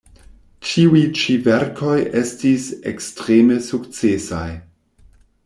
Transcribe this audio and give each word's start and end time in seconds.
Ĉiuj 0.69 1.01
ĉi 1.19 1.35
verkoj 1.47 1.99
estis 2.23 2.65
ekstreme 2.93 3.61
sukcesaj. 3.69 4.45